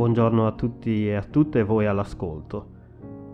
Buongiorno 0.00 0.46
a 0.46 0.52
tutti 0.52 1.08
e 1.08 1.14
a 1.14 1.22
tutte 1.22 1.62
voi 1.62 1.84
all'ascolto. 1.84 2.68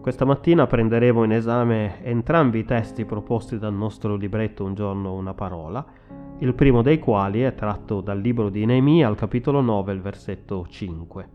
Questa 0.00 0.24
mattina 0.24 0.66
prenderemo 0.66 1.22
in 1.22 1.30
esame 1.30 2.02
entrambi 2.02 2.58
i 2.58 2.64
testi 2.64 3.04
proposti 3.04 3.56
dal 3.56 3.72
nostro 3.72 4.16
libretto 4.16 4.64
Un 4.64 4.74
giorno 4.74 5.14
una 5.14 5.32
parola, 5.32 5.86
il 6.38 6.54
primo 6.54 6.82
dei 6.82 6.98
quali 6.98 7.42
è 7.42 7.54
tratto 7.54 8.00
dal 8.00 8.18
libro 8.18 8.48
di 8.48 8.64
Neemia 8.64 9.06
al 9.06 9.14
capitolo 9.14 9.60
9, 9.60 9.92
il 9.92 10.00
versetto 10.00 10.66
5. 10.66 11.28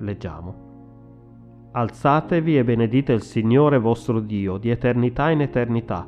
Leggiamo. 0.00 1.70
Alzatevi 1.72 2.58
e 2.58 2.64
benedite 2.64 3.14
il 3.14 3.22
Signore 3.22 3.78
vostro 3.78 4.20
Dio 4.20 4.58
di 4.58 4.68
eternità 4.68 5.30
in 5.30 5.40
eternità. 5.40 6.06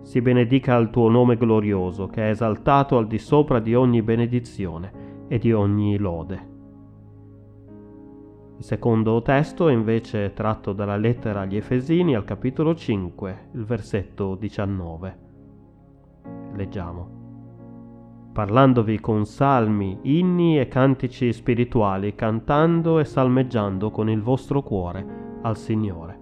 Si 0.00 0.22
benedica 0.22 0.76
il 0.76 0.88
tuo 0.88 1.10
nome 1.10 1.36
glorioso, 1.36 2.06
che 2.06 2.22
è 2.22 2.30
esaltato 2.30 2.96
al 2.96 3.06
di 3.06 3.18
sopra 3.18 3.60
di 3.60 3.74
ogni 3.74 4.00
benedizione 4.00 5.26
e 5.28 5.36
di 5.36 5.52
ogni 5.52 5.98
lode. 5.98 6.52
Il 8.56 8.64
secondo 8.64 9.20
testo 9.20 9.68
è 9.68 9.72
invece 9.72 10.32
tratto 10.32 10.72
dalla 10.72 10.96
lettera 10.96 11.40
agli 11.40 11.56
Efesini 11.56 12.14
al 12.14 12.24
capitolo 12.24 12.74
5, 12.74 13.48
il 13.52 13.64
versetto 13.64 14.36
19. 14.36 15.18
Leggiamo. 16.54 17.22
Parlandovi 18.32 19.00
con 19.00 19.26
salmi, 19.26 19.98
inni 20.02 20.58
e 20.58 20.68
cantici 20.68 21.32
spirituali, 21.32 22.14
cantando 22.14 23.00
e 23.00 23.04
salmeggiando 23.04 23.90
con 23.90 24.08
il 24.08 24.22
vostro 24.22 24.62
cuore 24.62 25.38
al 25.42 25.56
Signore. 25.56 26.13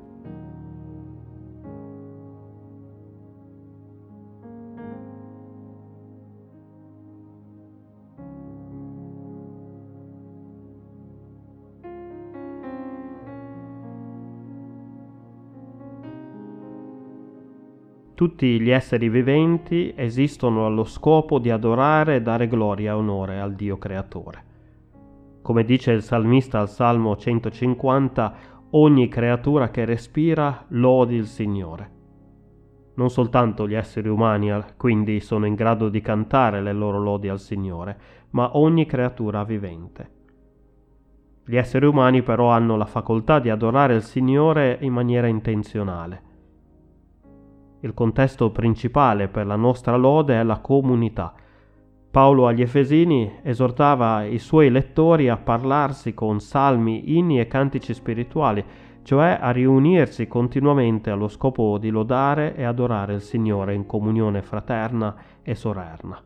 Tutti 18.23 18.61
gli 18.61 18.71
esseri 18.71 19.09
viventi 19.09 19.93
esistono 19.97 20.65
allo 20.65 20.85
scopo 20.85 21.41
di 21.41 21.51
adorare 21.51 22.15
e 22.15 22.23
dare 22.23 22.47
gloria 22.47 22.93
e 22.93 22.95
onore 22.95 23.41
al 23.41 23.55
Dio 23.55 23.79
creatore. 23.79 24.45
Come 25.43 25.65
dice 25.65 25.91
il 25.91 26.03
salmista 26.03 26.61
al 26.61 26.69
Salmo 26.69 27.17
150, 27.17 28.35
ogni 28.71 29.09
creatura 29.09 29.71
che 29.71 29.85
respira 29.85 30.67
lodi 30.69 31.17
il 31.17 31.27
Signore. 31.27 31.91
Non 32.95 33.11
soltanto 33.11 33.67
gli 33.67 33.75
esseri 33.75 34.09
umani 34.09 34.53
quindi 34.77 35.19
sono 35.19 35.45
in 35.45 35.57
grado 35.57 35.89
di 35.89 36.01
cantare 36.01 36.63
le 36.63 36.73
loro 36.73 37.01
lodi 37.01 37.29
al 37.29 37.41
Signore, 37.41 37.99
ma 38.31 38.57
ogni 38.57 38.87
creatura 38.87 39.43
vivente. 39.43 40.11
Gli 41.45 41.57
esseri 41.57 41.87
umani 41.87 42.23
però 42.23 42.51
hanno 42.51 42.77
la 42.77 42.87
facoltà 42.87 43.41
di 43.41 43.51
adorare 43.51 43.97
il 43.97 44.03
Signore 44.03 44.79
in 44.81 44.93
maniera 44.93 45.27
intenzionale 45.27 46.31
il 47.83 47.95
contesto 47.95 48.51
principale 48.51 49.29
per 49.29 49.47
la 49.47 49.57
nostra 49.57 49.97
lode 49.97 50.39
è 50.39 50.43
la 50.43 50.59
comunità. 50.59 51.35
Paolo 52.11 52.47
agli 52.47 52.63
Efesini 52.63 53.41
esortava 53.43 54.25
i 54.25 54.39
suoi 54.39 54.71
lettori 54.71 55.29
a 55.29 55.37
parlarsi 55.37 56.15
con 56.15 56.41
salmi, 56.41 57.17
inni 57.17 57.41
e 57.41 57.47
cantici 57.47 57.93
spirituali, 57.95 58.65
cioè 59.03 59.39
a 59.41 59.51
riunirsi 59.51 60.29
continuamente 60.29 61.11
allo 61.11 61.27
scopo 61.27 61.79
di 61.79 61.91
lodare 61.91 62.55
e 62.55 62.63
adorare 62.65 63.15
il 63.15 63.21
Signore 63.21 63.75
in 63.75 63.87
comunione 63.87 64.43
fraterna 64.43 65.17
e 65.43 65.55
sorerna. 65.55 66.23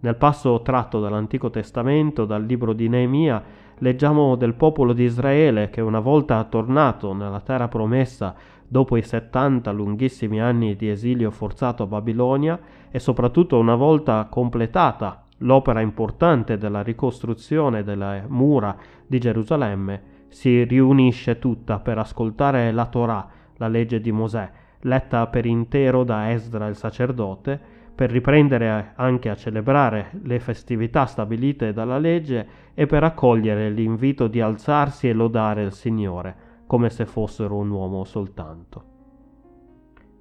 Nel 0.00 0.14
passo 0.14 0.62
tratto 0.62 1.00
dall'Antico 1.00 1.50
Testamento, 1.50 2.24
dal 2.24 2.44
libro 2.44 2.72
di 2.72 2.88
Neemia, 2.88 3.42
leggiamo 3.78 4.36
del 4.36 4.54
popolo 4.54 4.92
di 4.92 5.04
Israele 5.04 5.70
che 5.70 5.80
una 5.80 6.00
volta 6.00 6.42
tornato 6.44 7.12
nella 7.12 7.40
terra 7.40 7.68
promessa 7.68 8.34
dopo 8.66 8.96
i 8.96 9.02
70 9.02 9.70
lunghissimi 9.70 10.40
anni 10.40 10.76
di 10.76 10.90
esilio 10.90 11.30
forzato 11.30 11.84
a 11.84 11.86
Babilonia 11.86 12.58
e 12.90 12.98
soprattutto 12.98 13.58
una 13.58 13.74
volta 13.74 14.26
completata 14.30 15.24
l'opera 15.38 15.80
importante 15.80 16.58
della 16.58 16.82
ricostruzione 16.82 17.82
delle 17.82 18.24
mura 18.26 18.76
di 19.06 19.18
Gerusalemme, 19.18 20.16
si 20.28 20.64
riunisce 20.64 21.38
tutta 21.38 21.78
per 21.78 21.98
ascoltare 21.98 22.72
la 22.72 22.86
Torah, 22.86 23.28
la 23.56 23.68
legge 23.68 24.00
di 24.00 24.12
Mosè, 24.12 24.50
letta 24.80 25.26
per 25.28 25.46
intero 25.46 26.04
da 26.04 26.30
Esdra 26.30 26.66
il 26.66 26.76
sacerdote, 26.76 27.76
per 27.98 28.12
riprendere 28.12 28.92
anche 28.94 29.28
a 29.28 29.34
celebrare 29.34 30.12
le 30.22 30.38
festività 30.38 31.04
stabilite 31.06 31.72
dalla 31.72 31.98
legge 31.98 32.46
e 32.72 32.86
per 32.86 33.02
accogliere 33.02 33.70
l'invito 33.70 34.28
di 34.28 34.40
alzarsi 34.40 35.08
e 35.08 35.12
lodare 35.12 35.64
il 35.64 35.72
Signore, 35.72 36.36
come 36.68 36.90
se 36.90 37.06
fossero 37.06 37.56
un 37.56 37.70
uomo 37.70 38.04
soltanto. 38.04 38.84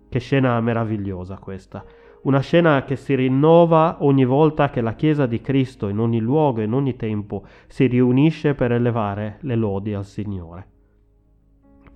Che 0.10 0.20
scena 0.20 0.60
meravigliosa 0.60 1.38
questa, 1.38 1.86
una 2.24 2.40
scena 2.40 2.84
che 2.84 2.96
si 2.96 3.14
rinnova 3.14 3.98
ogni 4.00 4.26
volta 4.26 4.72
che 4.72 4.82
la 4.82 4.96
Chiesa 4.96 5.28
di 5.28 5.40
Cristo 5.40 5.88
in 5.88 6.00
ogni 6.00 6.20
luogo 6.20 6.62
e 6.62 6.64
in 6.64 6.74
ogni 6.74 6.96
tempo 6.96 7.44
si 7.68 7.86
riunisce 7.86 8.56
per 8.56 8.72
elevare 8.72 9.38
le 9.42 9.56
lodi 9.56 9.94
al 9.94 10.06
Signore. 10.06 10.77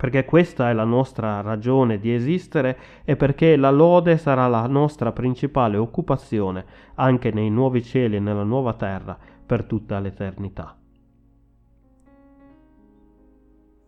Perché 0.02 0.24
questa 0.24 0.68
è 0.68 0.72
la 0.72 0.82
nostra 0.82 1.42
ragione 1.42 2.00
di 2.00 2.12
esistere 2.12 2.76
e 3.04 3.14
perché 3.14 3.54
la 3.54 3.70
lode 3.70 4.16
sarà 4.16 4.48
la 4.48 4.66
nostra 4.66 5.12
principale 5.12 5.76
occupazione 5.76 6.64
anche 6.96 7.30
nei 7.30 7.50
nuovi 7.50 7.84
cieli 7.84 8.16
e 8.16 8.18
nella 8.18 8.42
nuova 8.42 8.74
terra 8.74 9.16
per 9.46 9.62
tutta 9.62 10.00
l'eternità. 10.00 10.76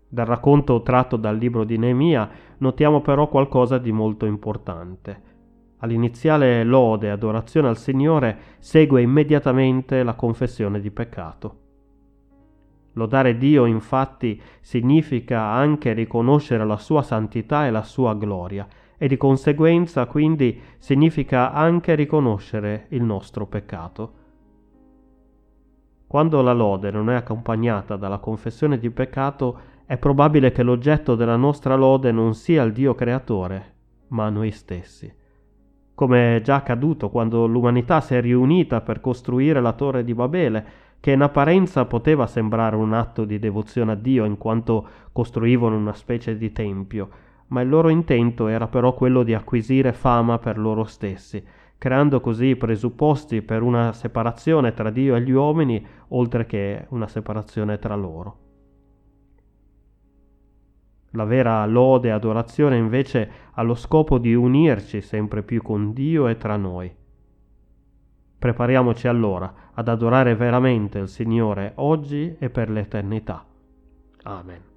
Dal 0.09 0.27
racconto 0.27 0.83
tratto 0.83 1.17
dal 1.17 1.37
libro 1.37 1.65
di 1.65 1.79
Neemia 1.79 2.31
notiamo 2.59 3.01
però 3.01 3.27
qualcosa 3.27 3.79
di 3.79 3.91
molto 3.91 4.25
importante. 4.25 5.23
All'iniziale 5.79 6.63
lode 6.63 7.09
e 7.09 7.11
adorazione 7.11 7.67
al 7.67 7.77
Signore 7.77 8.39
segue 8.61 9.03
immediatamente 9.03 10.05
la 10.05 10.15
confessione 10.15 10.79
di 10.79 10.93
peccato. 10.93 11.63
Lodare 12.95 13.37
Dio 13.37 13.65
infatti 13.65 14.41
significa 14.61 15.43
anche 15.43 15.93
riconoscere 15.93 16.65
la 16.65 16.77
sua 16.77 17.03
santità 17.03 17.67
e 17.67 17.71
la 17.71 17.83
sua 17.83 18.15
gloria 18.15 18.67
e 18.97 19.09
di 19.09 19.17
conseguenza 19.17 20.07
quindi 20.07 20.61
significa 20.79 21.53
anche 21.53 21.95
riconoscere 21.95 22.87
il 22.91 23.03
nostro 23.03 23.47
peccato. 23.47 24.13
Quando 26.07 26.43
la 26.43 26.53
lode 26.53 26.91
non 26.93 27.11
è 27.11 27.15
accompagnata 27.15 27.97
dalla 27.97 28.19
confessione 28.19 28.79
di 28.79 28.91
peccato, 28.91 29.59
è 29.85 29.99
probabile 29.99 30.53
che 30.53 30.63
l'oggetto 30.63 31.17
della 31.17 31.37
nostra 31.37 31.75
lode 31.75 32.13
non 32.13 32.35
sia 32.35 32.63
il 32.63 32.73
Dio 32.73 32.95
creatore, 32.95 33.75
ma 34.09 34.29
noi 34.31 34.53
stessi. 34.53 35.13
Come 35.95 36.37
è 36.37 36.41
già 36.41 36.57
accaduto 36.57 37.11
quando 37.11 37.47
l'umanità 37.47 38.01
si 38.01 38.15
è 38.15 38.21
riunita 38.21 38.81
per 38.81 39.01
costruire 39.01 39.61
la 39.61 39.73
torre 39.73 40.05
di 40.05 40.15
Babele, 40.15 40.67
che 41.05 41.11
in 41.11 41.21
apparenza 41.21 41.85
poteva 41.85 42.27
sembrare 42.27 42.77
un 42.77 42.95
atto 42.95 43.27
di 43.27 43.39
devozione 43.39 43.93
a 43.93 43.95
Dio 43.95 44.25
in 44.25 44.39
quanto 44.39 44.89
costruivano 45.13 45.77
una 45.77 45.93
specie 45.93 46.39
di 46.39 46.51
tempio, 46.51 47.11
ma 47.49 47.61
il 47.61 47.69
loro 47.69 47.91
intento 47.91 48.47
era 48.47 48.69
però 48.69 48.95
quello 48.95 49.23
di 49.23 49.35
acquisire 49.35 49.93
fama 49.93 50.39
per 50.39 50.57
loro 50.57 50.85
stessi, 50.85 51.45
creando 51.77 52.23
così 52.23 52.47
i 52.47 52.57
presupposti 52.57 53.43
per 53.43 53.61
una 53.61 53.93
separazione 53.93 54.73
tra 54.73 54.89
Dio 54.89 55.15
e 55.15 55.21
gli 55.21 55.33
uomini, 55.33 55.87
oltre 56.09 56.47
che 56.47 56.87
una 56.89 57.07
separazione 57.07 57.79
tra 57.79 57.95
loro. 57.95 58.39
La 61.11 61.25
vera 61.25 61.67
lode 61.67 62.09
e 62.09 62.13
adorazione 62.13 62.79
invece 62.79 63.31
ha 63.53 63.61
lo 63.61 63.75
scopo 63.75 64.17
di 64.17 64.35
unirci 64.35 65.03
sempre 65.03 65.43
più 65.43 65.61
con 65.61 65.93
Dio 65.93 66.29
e 66.29 66.39
tra 66.39 66.57
noi. 66.57 66.91
Prepariamoci 68.45 69.09
allora 69.09 69.71
ad 69.73 69.89
adorare 69.89 70.35
veramente 70.35 70.99
il 70.99 71.09
Signore 71.09 71.73
oggi 71.77 72.37
e 72.39 72.51
per 72.51 72.69
l'eternità. 72.69 73.43
Amen. 74.25 74.74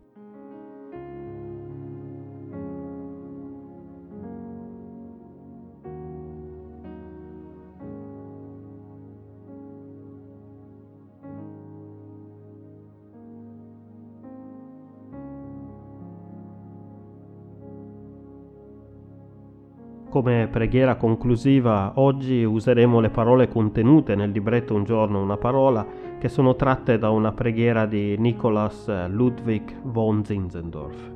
Come 20.10 20.48
preghiera 20.50 20.96
conclusiva 20.96 21.92
oggi 21.96 22.42
useremo 22.46 23.02
le 23.02 23.10
parole 23.10 23.50
contenute 23.50 24.16
nel 24.16 24.32
libretto 24.32 24.74
Un 24.74 24.86
giorno 24.86 25.22
una 25.22 25.36
parola 25.36 25.86
che 26.18 26.30
sono 26.30 26.56
tratte 26.56 26.98
da 26.98 27.10
una 27.10 27.34
preghiera 27.34 27.86
di 27.86 28.18
Nicholas 28.18 28.88
Ludwig 29.10 29.82
von 29.84 30.24
Zinzendorf. 30.24 31.12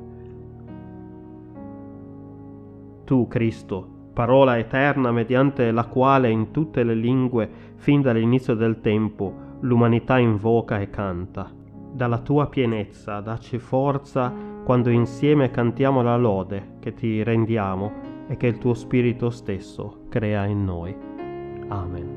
Tu, 3.04 3.26
Cristo, 3.28 3.88
parola 4.12 4.58
eterna 4.58 5.10
mediante 5.10 5.70
la 5.70 5.86
quale 5.86 6.28
in 6.28 6.50
tutte 6.50 6.84
le 6.84 6.94
lingue, 6.94 7.48
fin 7.76 8.02
dall'inizio 8.02 8.54
del 8.54 8.80
tempo, 8.80 9.34
l'umanità 9.60 10.18
invoca 10.18 10.78
e 10.80 10.90
canta. 10.90 11.50
Dalla 11.94 12.18
tua 12.18 12.46
pienezza 12.48 13.20
dacci 13.20 13.58
forza 13.58 14.32
quando 14.64 14.90
insieme 14.90 15.50
cantiamo 15.50 16.02
la 16.02 16.16
lode 16.16 16.76
che 16.78 16.92
ti 16.92 17.22
rendiamo 17.22 18.11
e 18.32 18.36
che 18.38 18.46
il 18.46 18.56
tuo 18.56 18.72
Spirito 18.72 19.28
stesso 19.28 20.06
crea 20.08 20.46
in 20.46 20.64
noi. 20.64 20.96
Amen. 21.68 22.11